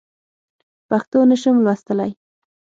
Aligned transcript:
پښتو 0.89 1.19
نه 1.29 1.35
شم 1.41 1.55
لوستلی. 1.65 2.11